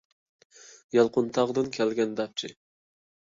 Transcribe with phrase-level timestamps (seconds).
[0.97, 2.51] يالقۇنتاغدىن كەلگەن داپچى.